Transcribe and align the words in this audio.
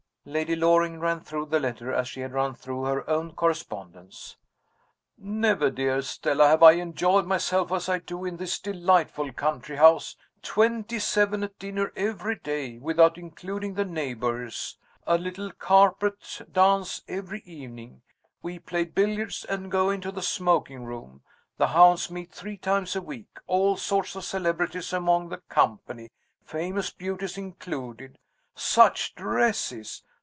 Lady 0.23 0.55
Loring 0.55 0.99
ran 0.99 1.19
through 1.19 1.47
the 1.47 1.59
letter, 1.59 1.91
as 1.91 2.07
she 2.07 2.19
had 2.19 2.31
run 2.31 2.53
through 2.53 2.83
her 2.83 3.09
own 3.09 3.31
correspondence. 3.33 4.37
"Never, 5.17 5.71
dearest 5.71 6.11
Stella, 6.11 6.45
have 6.45 6.61
I 6.61 6.73
enjoyed 6.73 7.25
myself 7.25 7.71
as 7.71 7.89
I 7.89 7.97
do 7.97 8.23
in 8.23 8.37
this 8.37 8.59
delightful 8.59 9.33
country 9.33 9.77
house 9.77 10.15
twenty 10.43 10.99
seven 10.99 11.43
at 11.43 11.57
dinner 11.57 11.91
every 11.95 12.35
day, 12.35 12.77
without 12.77 13.17
including 13.17 13.73
the 13.73 13.83
neighbors 13.83 14.77
a 15.07 15.17
little 15.17 15.51
carpet 15.53 16.39
dance 16.51 17.01
every 17.07 17.39
evening 17.47 18.03
we 18.43 18.59
play 18.59 18.83
billiards, 18.85 19.43
and 19.45 19.71
go 19.71 19.89
into 19.89 20.11
the 20.11 20.21
smoking 20.21 20.83
room 20.85 21.23
the 21.57 21.69
hounds 21.69 22.11
meet 22.11 22.31
three 22.31 22.57
times 22.57 22.95
a 22.95 23.01
week 23.01 23.39
all 23.47 23.75
sorts 23.75 24.15
of 24.15 24.23
celebrities 24.23 24.93
among 24.93 25.29
the 25.29 25.41
company, 25.49 26.11
famous 26.45 26.91
beauties 26.91 27.39
included 27.39 28.19
such 28.53 29.15
dresses! 29.15 30.03